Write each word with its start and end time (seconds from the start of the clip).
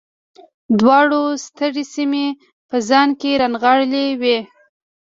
دواړو 0.79 1.21
سترې 1.45 1.83
سیمې 1.93 2.25
په 2.69 2.77
ځان 2.89 3.09
کې 3.19 3.39
رانغاړلې 3.41 4.05
وې 4.21 4.37